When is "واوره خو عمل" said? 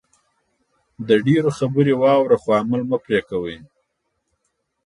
2.01-2.81